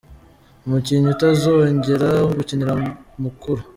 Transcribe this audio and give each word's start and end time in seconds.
Umukinnyi 0.65 1.09
utazongera 1.15 2.09
gukinira 2.37 2.73
Mukura 3.21 3.63